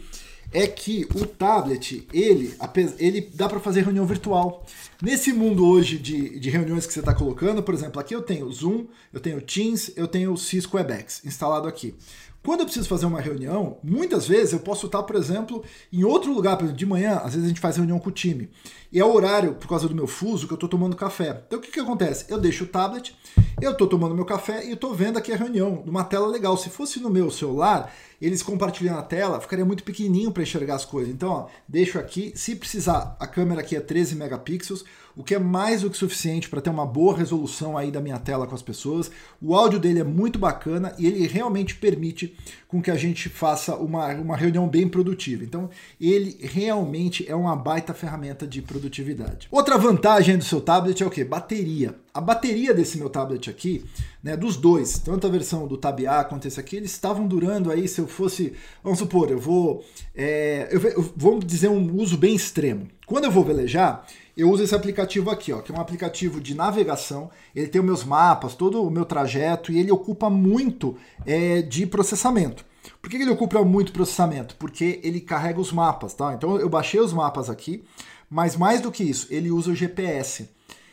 é 0.52 0.67
que 0.67 1.06
o 1.14 1.25
tablet, 1.26 2.06
ele, 2.12 2.55
ele 2.99 3.31
dá 3.35 3.49
para 3.49 3.61
fazer 3.61 3.82
reunião 3.82 4.05
virtual. 4.05 4.67
Nesse 5.00 5.32
mundo 5.32 5.67
hoje 5.67 5.99
de, 5.99 6.38
de 6.38 6.50
reuniões 6.50 6.87
que 6.87 6.93
você 6.93 7.00
está 7.00 7.14
colocando, 7.14 7.62
por 7.62 7.75
exemplo, 7.75 8.00
aqui 8.00 8.14
eu 8.14 8.23
tenho 8.23 8.50
Zoom, 8.50 8.87
eu 9.12 9.20
tenho 9.20 9.41
Teams, 9.41 9.93
eu 9.97 10.08
tenho 10.08 10.32
o 10.32 10.38
Cisco 10.38 10.76
WebEx 10.76 11.25
instalado 11.25 11.69
aqui. 11.69 11.94
Quando 12.43 12.61
eu 12.61 12.64
preciso 12.64 12.88
fazer 12.88 13.05
uma 13.05 13.20
reunião, 13.20 13.76
muitas 13.82 14.26
vezes 14.26 14.55
eu 14.55 14.61
posso 14.61 14.87
estar, 14.87 15.02
por 15.02 15.14
exemplo, 15.14 15.62
em 15.93 16.05
outro 16.05 16.32
lugar, 16.32 16.56
por 16.56 16.64
exemplo, 16.64 16.79
de 16.79 16.87
manhã, 16.87 17.17
às 17.17 17.35
vezes 17.35 17.44
a 17.44 17.49
gente 17.49 17.61
faz 17.61 17.76
reunião 17.76 17.99
com 17.99 18.08
o 18.08 18.12
time. 18.12 18.49
E 18.91 18.99
é 18.99 19.05
o 19.05 19.14
horário, 19.14 19.55
por 19.55 19.69
causa 19.69 19.87
do 19.87 19.94
meu 19.94 20.06
fuso, 20.06 20.47
que 20.47 20.52
eu 20.55 20.56
estou 20.56 20.69
tomando 20.69 20.97
café. 20.97 21.43
Então 21.47 21.58
o 21.58 21.62
que, 21.62 21.70
que 21.70 21.79
acontece? 21.79 22.25
Eu 22.29 22.38
deixo 22.38 22.64
o 22.64 22.67
tablet, 22.67 23.14
eu 23.61 23.73
estou 23.73 23.87
tomando 23.87 24.14
meu 24.14 24.25
café 24.25 24.64
e 24.67 24.73
estou 24.73 24.94
vendo 24.94 25.19
aqui 25.19 25.32
a 25.32 25.37
reunião, 25.37 25.82
numa 25.85 26.02
tela 26.02 26.26
legal. 26.26 26.56
Se 26.56 26.70
fosse 26.70 26.99
no 26.99 27.11
meu 27.11 27.31
celular, 27.31 27.93
eles 28.20 28.43
compartilhando 28.43 28.99
a 28.99 29.02
tela, 29.02 29.40
ficaria 29.40 29.64
muito 29.64 29.82
pequenininho 29.82 30.31
para 30.31 30.43
enxergar 30.43 30.75
as 30.75 30.84
coisas. 30.84 31.12
Então, 31.12 31.31
ó, 31.31 31.46
deixo 31.67 31.99
aqui. 31.99 32.32
Se 32.34 32.55
precisar, 32.55 33.17
a 33.19 33.26
câmera 33.26 33.61
aqui 33.61 33.75
é 33.75 33.81
13 33.81 34.14
megapixels, 34.14 34.84
o 35.17 35.25
que 35.25 35.34
é 35.34 35.38
mais 35.38 35.82
do 35.82 35.90
que 35.90 35.96
suficiente 35.96 36.49
para 36.49 36.61
ter 36.61 36.70
uma 36.70 36.87
boa 36.87 37.17
resolução 37.17 37.76
aí 37.76 37.90
da 37.90 38.00
minha 38.00 38.19
tela 38.19 38.47
com 38.47 38.54
as 38.54 38.62
pessoas. 38.62 39.11
O 39.40 39.54
áudio 39.54 39.78
dele 39.78 40.00
é 40.00 40.04
muito 40.04 40.38
bacana 40.38 40.94
e 40.99 41.06
ele 41.06 41.26
realmente 41.26 41.75
permite 41.75 42.37
com 42.68 42.80
que 42.80 42.90
a 42.90 42.97
gente 42.97 43.28
faça 43.28 43.75
uma, 43.76 44.09
uma 44.14 44.37
reunião 44.37 44.68
bem 44.68 44.88
produtiva. 44.88 45.42
Então, 45.42 45.68
ele 46.00 46.38
realmente 46.40 47.28
é 47.28 47.35
uma 47.35 47.56
baita 47.56 47.92
ferramenta 47.92 48.47
de 48.47 48.62
produtividade. 48.62 49.49
Outra 49.50 49.76
vantagem 49.76 50.37
do 50.37 50.44
seu 50.44 50.61
tablet 50.61 51.02
é 51.02 51.06
o 51.06 51.11
que? 51.11 51.25
Bateria. 51.25 51.94
A 52.12 52.21
bateria 52.21 52.75
desse 52.75 52.99
meu 52.99 53.09
tablet 53.09 53.49
aqui, 53.49 53.85
né, 54.23 54.37
dos 54.37 54.57
dois, 54.57 54.99
tanto 54.99 55.26
a 55.26 55.31
versão 55.31 55.69
do 55.69 55.76
Tab 55.76 56.00
A 56.07 56.25
quanto 56.25 56.49
esse 56.49 56.59
aqui, 56.59 56.76
eles 56.76 56.90
estavam 56.90 57.26
durando 57.26 57.71
aí, 57.71 57.87
se 57.87 58.00
eu 58.00 58.09
fosse, 58.09 58.52
vamos 58.83 58.99
supor, 58.99 59.31
eu 59.31 59.38
vou, 59.38 59.85
é, 60.14 60.69
eu, 60.73 60.81
eu, 60.81 61.12
vamos 61.17 61.45
dizer 61.47 61.69
um 61.69 61.97
uso 61.97 62.17
bem 62.19 62.35
extremo. 62.35 62.88
Quando 63.07 63.26
eu 63.26 63.31
vou 63.31 63.45
velejar, 63.45 64.05
eu 64.37 64.50
uso 64.50 64.62
esse 64.62 64.75
aplicativo 64.75 65.31
aqui, 65.31 65.52
ó, 65.52 65.61
que 65.61 65.71
é 65.71 65.75
um 65.75 65.81
aplicativo 65.81 66.40
de 66.40 66.55
navegação. 66.55 67.31
Ele 67.55 67.69
tem 67.69 67.81
os 67.81 67.87
meus 67.87 68.05
mapas, 68.05 68.55
todo 68.55 68.83
o 68.83 68.90
meu 68.90 69.05
trajeto 69.05 69.71
e 69.71 69.79
ele 69.79 69.93
ocupa 69.93 70.29
muito 70.29 70.97
é, 71.26 71.62
de 71.62 71.87
processamento. 71.87 72.64
Por 73.00 73.11
que 73.11 73.17
ele 73.17 73.31
ocupa 73.31 73.62
muito 73.64 73.93
processamento? 73.93 74.57
Porque 74.57 75.00
ele 75.02 75.21
carrega 75.21 75.61
os 75.61 75.73
mapas, 75.73 76.14
tá? 76.14 76.35
Então 76.35 76.57
eu 76.57 76.69
baixei 76.69 77.00
os 77.00 77.12
mapas 77.12 77.50
aqui, 77.50 77.85
mas 78.29 78.57
mais 78.57 78.81
do 78.81 78.90
que 78.90 79.05
isso, 79.05 79.26
ele 79.31 79.50
usa 79.50 79.71
o 79.71 79.75
GPS. 79.75 80.49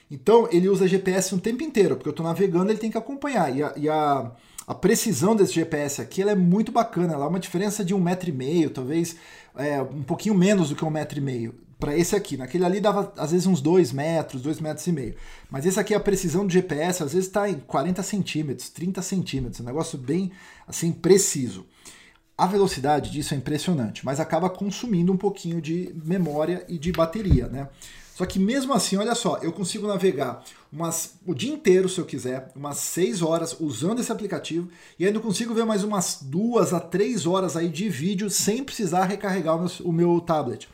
Então 0.09 0.47
ele 0.51 0.69
usa 0.69 0.87
GPS 0.87 1.35
o 1.35 1.39
tempo 1.39 1.63
inteiro, 1.63 1.95
porque 1.95 2.07
eu 2.07 2.11
estou 2.11 2.25
navegando, 2.25 2.71
ele 2.71 2.79
tem 2.79 2.91
que 2.91 2.97
acompanhar. 2.97 3.55
E 3.55 3.61
a, 3.61 3.73
e 3.75 3.89
a, 3.89 4.31
a 4.65 4.75
precisão 4.75 5.35
desse 5.35 5.53
GPS 5.53 6.01
aqui 6.01 6.21
é 6.21 6.35
muito 6.35 6.71
bacana. 6.71 7.13
Ela 7.13 7.25
é 7.25 7.27
uma 7.27 7.39
diferença 7.39 7.83
de 7.83 7.93
um 7.93 7.99
metro 7.99 8.29
e 8.29 8.33
meio, 8.33 8.69
talvez 8.69 9.15
é, 9.55 9.81
um 9.81 10.03
pouquinho 10.03 10.35
menos 10.35 10.69
do 10.69 10.75
que 10.75 10.85
um 10.85 10.89
metro 10.89 11.17
e 11.17 11.21
meio 11.21 11.55
para 11.79 11.95
esse 11.95 12.15
aqui. 12.15 12.37
Naquele 12.37 12.65
ali 12.65 12.79
dava 12.79 13.13
às 13.17 13.31
vezes 13.31 13.47
uns 13.47 13.61
2 13.61 13.91
metros, 13.91 14.41
2 14.41 14.59
metros 14.59 14.85
e 14.87 14.91
meio. 14.91 15.15
Mas 15.49 15.65
esse 15.65 15.79
aqui, 15.79 15.93
a 15.93 15.99
precisão 15.99 16.45
do 16.45 16.51
GPS, 16.51 17.03
às 17.03 17.13
vezes 17.13 17.27
está 17.27 17.49
em 17.49 17.55
40 17.55 18.01
centímetros, 18.03 18.69
30 18.69 19.01
centímetros, 19.01 19.61
um 19.61 19.65
negócio 19.65 19.97
bem 19.97 20.31
assim 20.67 20.91
preciso. 20.91 21.65
A 22.37 22.45
velocidade 22.45 23.09
disso 23.09 23.33
é 23.33 23.37
impressionante, 23.37 24.05
mas 24.05 24.19
acaba 24.19 24.47
consumindo 24.47 25.11
um 25.11 25.17
pouquinho 25.17 25.59
de 25.59 25.91
memória 26.05 26.63
e 26.69 26.77
de 26.77 26.91
bateria, 26.91 27.47
né? 27.47 27.67
Só 28.17 28.25
que 28.25 28.39
mesmo 28.39 28.73
assim, 28.73 28.97
olha 28.97 29.13
só, 29.13 29.37
eu 29.43 29.53
consigo 29.53 29.85
navegar 29.85 30.43
umas, 30.73 31.19
o 31.23 31.35
dia 31.35 31.53
inteiro, 31.53 31.87
se 31.87 31.99
eu 31.99 32.03
quiser, 32.03 32.51
umas 32.55 32.77
6 32.77 33.21
horas 33.21 33.55
usando 33.59 33.99
esse 33.99 34.11
aplicativo 34.11 34.69
e 34.97 35.05
ainda 35.05 35.19
consigo 35.19 35.53
ver 35.53 35.65
mais 35.65 35.83
umas 35.83 36.17
duas 36.23 36.73
a 36.73 36.79
três 36.79 37.27
horas 37.27 37.55
aí 37.55 37.69
de 37.69 37.87
vídeo 37.89 38.27
sem 38.27 38.63
precisar 38.63 39.03
recarregar 39.03 39.55
o 39.55 39.59
meu, 39.59 39.71
o 39.83 39.93
meu 39.93 40.19
tablet. 40.19 40.67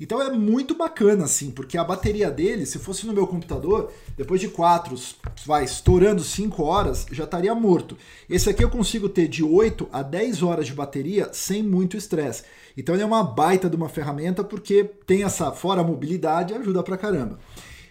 Então 0.00 0.20
é 0.20 0.30
muito 0.30 0.74
bacana, 0.74 1.24
assim, 1.24 1.50
porque 1.50 1.78
a 1.78 1.84
bateria 1.84 2.30
dele, 2.30 2.66
se 2.66 2.78
fosse 2.78 3.06
no 3.06 3.12
meu 3.12 3.26
computador, 3.26 3.92
depois 4.16 4.40
de 4.40 4.48
quatro, 4.48 4.96
vai 5.46 5.64
estourando 5.64 6.22
5 6.22 6.62
horas, 6.62 7.06
já 7.10 7.24
estaria 7.24 7.54
morto. 7.54 7.96
Esse 8.28 8.50
aqui 8.50 8.64
eu 8.64 8.70
consigo 8.70 9.08
ter 9.08 9.28
de 9.28 9.44
8 9.44 9.88
a 9.92 10.02
10 10.02 10.42
horas 10.42 10.66
de 10.66 10.74
bateria 10.74 11.30
sem 11.32 11.62
muito 11.62 11.96
estresse. 11.96 12.44
Então 12.76 12.94
ele 12.94 13.02
é 13.02 13.06
uma 13.06 13.22
baita 13.22 13.68
de 13.68 13.76
uma 13.76 13.88
ferramenta 13.88 14.42
porque 14.42 14.84
tem 15.06 15.22
essa, 15.22 15.52
fora 15.52 15.82
mobilidade, 15.82 16.54
ajuda 16.54 16.82
pra 16.82 16.96
caramba. 16.96 17.38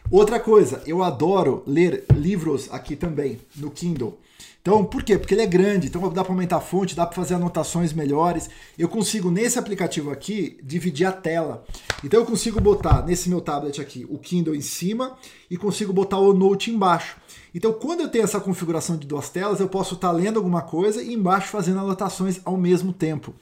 Outra 0.10 0.40
coisa, 0.40 0.82
eu 0.86 1.02
adoro 1.04 1.64
ler 1.66 2.04
livros 2.14 2.68
aqui 2.72 2.96
também, 2.96 3.40
no 3.56 3.72
Kindle. 3.72 4.20
Então, 4.62 4.86
por 4.86 5.02
quê? 5.02 5.18
Porque 5.18 5.34
ele 5.34 5.42
é 5.42 5.48
grande, 5.48 5.88
então 5.88 6.02
dá 6.14 6.24
para 6.24 6.32
aumentar 6.32 6.58
a 6.58 6.62
fonte, 6.62 6.96
dá 6.96 7.04
para 7.04 7.16
fazer 7.16 7.34
anotações 7.34 7.94
melhores. 7.94 8.48
Eu 8.78 8.88
consigo, 8.88 9.32
nesse 9.32 9.58
aplicativo 9.58 10.12
aqui, 10.12 10.60
dividir 10.62 11.08
a 11.08 11.12
tela. 11.12 11.66
Então 12.04 12.20
eu 12.20 12.26
consigo 12.28 12.62
botar 12.62 13.04
nesse 13.04 13.28
meu 13.28 13.42
tablet 13.42 13.82
aqui 13.82 14.06
o 14.08 14.20
Kindle 14.20 14.54
em 14.54 14.62
cima 14.62 15.18
e 15.50 15.58
consigo 15.58 15.92
botar 15.92 16.20
o 16.20 16.32
Note 16.32 16.70
embaixo. 16.70 17.18
Então, 17.54 17.74
quando 17.74 18.02
eu 18.02 18.08
tenho 18.08 18.24
essa 18.24 18.40
configuração 18.40 18.96
de 18.96 19.06
duas 19.06 19.30
telas, 19.30 19.60
eu 19.60 19.68
posso 19.68 19.96
estar 19.96 20.12
lendo 20.12 20.38
alguma 20.38 20.62
coisa 20.62 21.02
e 21.02 21.14
embaixo 21.14 21.50
fazendo 21.50 21.80
anotações 21.80 22.40
ao 22.46 22.56
mesmo 22.56 22.94
tempo. 22.94 23.34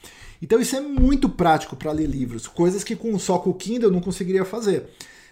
Então, 0.42 0.60
isso 0.60 0.76
é 0.76 0.80
muito 0.80 1.30
prático 1.30 1.76
para 1.76 1.92
ler 1.92 2.08
livros, 2.08 2.48
coisas 2.48 2.84
que 2.84 2.96
com, 2.96 3.20
só 3.20 3.38
com 3.38 3.52
o 3.52 3.54
Kindle 3.54 3.90
eu 3.90 3.94
não 3.94 4.02
conseguiria 4.02 4.46
fazer. 4.46 4.90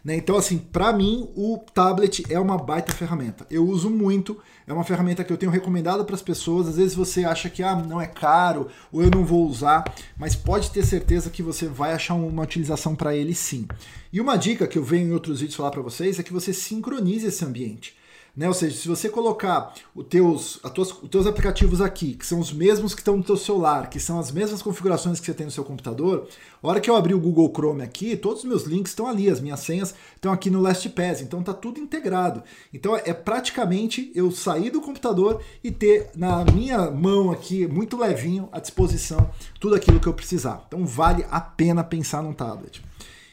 Né? 0.07 0.15
Então, 0.15 0.37
assim, 0.37 0.57
para 0.57 0.93
mim, 0.93 1.27
o 1.35 1.57
tablet 1.73 2.23
é 2.29 2.39
uma 2.39 2.57
baita 2.57 2.93
ferramenta. 2.93 3.45
Eu 3.51 3.67
uso 3.67 3.89
muito, 3.89 4.37
é 4.65 4.71
uma 4.71 4.85
ferramenta 4.85 5.21
que 5.21 5.33
eu 5.33 5.35
tenho 5.35 5.51
recomendado 5.51 6.05
para 6.05 6.15
as 6.15 6.21
pessoas. 6.21 6.65
Às 6.65 6.77
vezes 6.77 6.95
você 6.95 7.25
acha 7.25 7.49
que 7.49 7.61
ah, 7.61 7.75
não 7.75 7.99
é 7.99 8.07
caro 8.07 8.69
ou 8.89 9.03
eu 9.03 9.11
não 9.11 9.25
vou 9.25 9.45
usar, 9.45 9.83
mas 10.17 10.33
pode 10.33 10.71
ter 10.71 10.85
certeza 10.85 11.29
que 11.29 11.43
você 11.43 11.67
vai 11.67 11.91
achar 11.91 12.13
uma 12.13 12.43
utilização 12.43 12.95
para 12.95 13.17
ele 13.17 13.35
sim. 13.35 13.67
E 14.13 14.21
uma 14.21 14.37
dica 14.37 14.65
que 14.65 14.77
eu 14.77 14.83
venho 14.83 15.09
em 15.09 15.13
outros 15.13 15.41
vídeos 15.41 15.57
falar 15.57 15.71
para 15.71 15.81
vocês 15.81 16.17
é 16.17 16.23
que 16.23 16.31
você 16.31 16.53
sincronize 16.53 17.27
esse 17.27 17.43
ambiente. 17.43 17.96
Né? 18.37 18.47
Ou 18.47 18.53
seja, 18.53 18.77
se 18.77 18.87
você 18.87 19.09
colocar 19.09 19.73
os 19.95 20.05
teus, 20.05 20.59
tuas, 20.75 20.91
os 20.91 21.09
teus 21.09 21.25
aplicativos 21.25 21.81
aqui, 21.81 22.13
que 22.13 22.25
são 22.25 22.39
os 22.39 22.53
mesmos 22.53 22.93
que 22.93 23.01
estão 23.01 23.17
no 23.17 23.23
teu 23.23 23.35
celular, 23.35 23.89
que 23.89 23.99
são 23.99 24.19
as 24.19 24.29
mesmas 24.29 24.61
configurações 24.61 25.19
que 25.19 25.25
você 25.25 25.33
tem 25.33 25.47
no 25.47 25.51
seu 25.51 25.63
computador, 25.63 26.27
a 26.61 26.67
hora 26.67 26.79
que 26.79 26.87
eu 26.87 26.95
abrir 26.95 27.15
o 27.15 27.19
Google 27.19 27.51
Chrome 27.51 27.81
aqui, 27.81 28.15
todos 28.15 28.43
os 28.43 28.45
meus 28.45 28.63
links 28.63 28.91
estão 28.91 29.07
ali, 29.07 29.27
as 29.27 29.41
minhas 29.41 29.61
senhas 29.61 29.95
estão 30.15 30.31
aqui 30.31 30.51
no 30.51 30.61
LastPass, 30.61 31.21
então 31.21 31.41
tá 31.41 31.51
tudo 31.51 31.79
integrado. 31.79 32.43
Então 32.71 32.95
é 32.95 33.11
praticamente 33.11 34.11
eu 34.13 34.29
sair 34.29 34.69
do 34.69 34.81
computador 34.81 35.41
e 35.63 35.71
ter 35.71 36.11
na 36.15 36.45
minha 36.45 36.91
mão 36.91 37.31
aqui, 37.31 37.65
muito 37.65 37.97
levinho, 37.97 38.49
à 38.51 38.59
disposição, 38.59 39.31
tudo 39.59 39.73
aquilo 39.73 39.99
que 39.99 40.07
eu 40.07 40.13
precisar. 40.13 40.63
Então 40.67 40.85
vale 40.85 41.25
a 41.31 41.41
pena 41.41 41.83
pensar 41.83 42.21
num 42.21 42.33
tablet. 42.33 42.85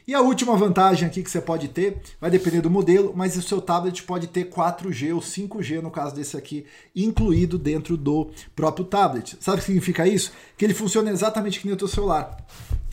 E 0.06 0.12
a 0.12 0.20
última 0.20 0.54
vantagem 0.54 1.08
aqui 1.08 1.22
que 1.22 1.30
você 1.30 1.40
pode 1.40 1.68
ter, 1.68 1.98
vai 2.20 2.30
depender 2.30 2.60
do 2.60 2.68
modelo, 2.68 3.14
mas 3.16 3.36
o 3.36 3.42
seu 3.42 3.58
tablet 3.60 4.02
pode 4.02 4.26
ter 4.26 4.50
4G 4.50 5.14
ou 5.14 5.20
5G, 5.20 5.80
no 5.80 5.90
caso 5.90 6.14
desse 6.14 6.36
aqui, 6.36 6.66
incluído 6.94 7.58
dentro 7.58 7.96
do 7.96 8.30
próprio 8.54 8.84
tablet. 8.84 9.36
Sabe 9.40 9.56
o 9.56 9.60
que 9.60 9.66
significa 9.66 10.06
isso? 10.06 10.30
Que 10.58 10.64
ele 10.66 10.74
funciona 10.74 11.10
exatamente 11.10 11.58
que 11.58 11.66
nem 11.66 11.74
o 11.74 11.78
teu 11.78 11.88
celular. 11.88 12.36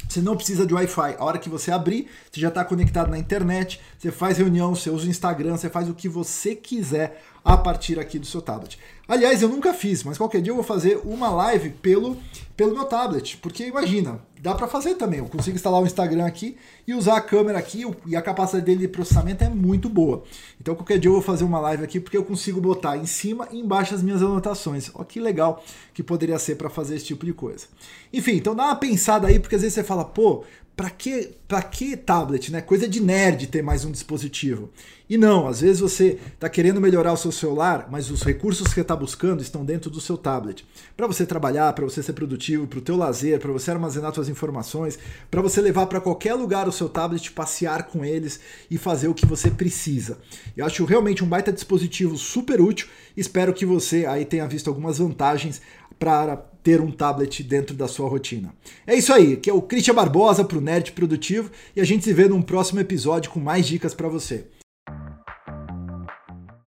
Você 0.07 0.21
não 0.21 0.35
precisa 0.35 0.65
de 0.65 0.73
Wi-Fi. 0.73 1.15
A 1.17 1.23
hora 1.23 1.37
que 1.37 1.47
você 1.47 1.71
abrir, 1.71 2.07
você 2.29 2.39
já 2.39 2.49
está 2.49 2.65
conectado 2.65 3.09
na 3.09 3.17
internet, 3.17 3.79
você 3.97 4.11
faz 4.11 4.37
reunião, 4.37 4.75
você 4.75 4.89
usa 4.89 5.05
o 5.05 5.09
Instagram, 5.09 5.55
você 5.55 5.69
faz 5.69 5.89
o 5.89 5.93
que 5.93 6.09
você 6.09 6.53
quiser 6.53 7.23
a 7.43 7.57
partir 7.57 7.99
aqui 7.99 8.19
do 8.19 8.25
seu 8.25 8.41
tablet. 8.41 8.77
Aliás, 9.07 9.41
eu 9.41 9.49
nunca 9.49 9.73
fiz, 9.73 10.03
mas 10.03 10.17
qualquer 10.17 10.41
dia 10.41 10.51
eu 10.51 10.55
vou 10.55 10.63
fazer 10.63 11.01
uma 11.03 11.29
live 11.29 11.71
pelo, 11.71 12.17
pelo 12.55 12.73
meu 12.73 12.85
tablet, 12.85 13.37
porque 13.37 13.65
imagina, 13.65 14.21
dá 14.39 14.55
para 14.55 14.67
fazer 14.67 14.95
também. 14.95 15.19
Eu 15.19 15.25
consigo 15.25 15.55
instalar 15.55 15.81
o 15.81 15.85
Instagram 15.85 16.25
aqui 16.25 16.55
e 16.87 16.93
usar 16.93 17.17
a 17.17 17.21
câmera 17.21 17.59
aqui 17.59 17.83
e 18.05 18.15
a 18.15 18.21
capacidade 18.21 18.65
dele 18.65 18.81
de 18.81 18.87
processamento 18.87 19.43
é 19.43 19.49
muito 19.49 19.89
boa. 19.89 20.23
Então 20.59 20.75
qualquer 20.75 20.97
dia 20.97 21.09
eu 21.09 21.13
vou 21.13 21.21
fazer 21.21 21.43
uma 21.43 21.59
live 21.59 21.83
aqui 21.83 21.99
porque 21.99 22.17
eu 22.17 22.23
consigo 22.23 22.61
botar 22.61 22.97
em 22.97 23.05
cima 23.05 23.47
e 23.51 23.59
embaixo 23.59 23.93
as 23.93 24.01
minhas 24.01 24.21
anotações. 24.21 24.89
Olha 24.93 25.05
que 25.05 25.19
legal 25.19 25.63
que 25.93 26.01
poderia 26.01 26.39
ser 26.39 26.55
para 26.55 26.69
fazer 26.69 26.95
esse 26.95 27.05
tipo 27.05 27.25
de 27.25 27.33
coisa. 27.33 27.65
Enfim, 28.13 28.33
então 28.33 28.55
dá 28.55 28.65
uma 28.65 28.75
pensada 28.75 29.27
aí 29.27 29.39
porque 29.39 29.55
às 29.55 29.61
vezes 29.61 29.75
você 29.75 29.83
fala, 29.83 30.05
pô, 30.05 30.43
para 30.75 30.89
que, 30.89 31.31
pra 31.47 31.61
que 31.61 31.95
tablet, 31.95 32.51
né? 32.51 32.61
Coisa 32.61 32.87
de 32.87 32.99
nerd 32.99 33.47
ter 33.47 33.61
mais 33.61 33.85
um 33.85 33.91
dispositivo. 33.91 34.69
E 35.09 35.17
não, 35.17 35.47
às 35.47 35.59
vezes 35.59 35.81
você 35.81 36.17
está 36.33 36.47
querendo 36.47 36.79
melhorar 36.79 37.11
o 37.11 37.17
seu 37.17 37.31
celular, 37.31 37.87
mas 37.91 38.09
os 38.09 38.23
recursos 38.23 38.73
que 38.73 38.79
está 38.79 38.95
buscando 38.95 39.41
estão 39.41 39.65
dentro 39.65 39.91
do 39.91 39.99
seu 39.99 40.17
tablet. 40.17 40.65
Para 40.95 41.05
você 41.05 41.25
trabalhar, 41.25 41.73
para 41.73 41.83
você 41.83 42.01
ser 42.01 42.13
produtivo, 42.13 42.65
para 42.65 42.79
o 42.79 42.81
teu 42.81 42.95
lazer, 42.95 43.39
para 43.39 43.51
você 43.51 43.69
armazenar 43.71 44.13
suas 44.13 44.29
informações, 44.29 44.97
para 45.29 45.41
você 45.41 45.59
levar 45.59 45.87
para 45.87 45.99
qualquer 45.99 46.33
lugar 46.33 46.67
o 46.67 46.71
seu 46.71 46.87
tablet, 46.87 47.31
passear 47.31 47.87
com 47.87 48.05
eles 48.05 48.39
e 48.69 48.77
fazer 48.77 49.09
o 49.09 49.13
que 49.13 49.25
você 49.25 49.51
precisa. 49.51 50.17
Eu 50.55 50.65
acho 50.65 50.85
realmente 50.85 51.23
um 51.23 51.27
baita 51.27 51.51
dispositivo 51.51 52.17
super 52.17 52.61
útil. 52.61 52.87
Espero 53.15 53.53
que 53.53 53.65
você 53.65 54.05
aí 54.05 54.23
tenha 54.23 54.47
visto 54.47 54.69
algumas 54.69 54.97
vantagens 54.99 55.61
para 55.99 56.50
ter 56.63 56.79
um 56.81 56.91
tablet 56.91 57.43
dentro 57.43 57.75
da 57.75 57.87
sua 57.87 58.07
rotina. 58.07 58.53
É 58.85 58.95
isso 58.95 59.11
aí, 59.13 59.37
que 59.37 59.49
é 59.49 59.53
o 59.53 59.61
Christian 59.61 59.95
Barbosa 59.95 60.43
para 60.43 60.57
o 60.57 60.61
Nerd 60.61 60.91
Produtivo 60.91 61.51
e 61.75 61.81
a 61.81 61.83
gente 61.83 62.03
se 62.03 62.13
vê 62.13 62.27
num 62.27 62.41
próximo 62.41 62.79
episódio 62.79 63.31
com 63.31 63.39
mais 63.39 63.65
dicas 63.65 63.93
para 63.93 64.07
você. 64.07 64.45